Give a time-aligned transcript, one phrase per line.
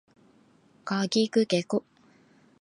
[0.83, 1.83] かきくけこ